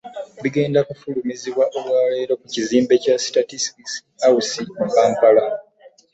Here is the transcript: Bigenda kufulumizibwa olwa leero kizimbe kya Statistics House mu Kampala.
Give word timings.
Bigenda 0.43 0.79
kufulumizibwa 0.87 1.63
olwa 1.77 1.99
leero 2.11 2.35
kizimbe 2.51 2.95
kya 3.03 3.15
Statistics 3.27 3.93
House 4.23 4.55
mu 4.77 4.85
Kampala. 4.93 5.45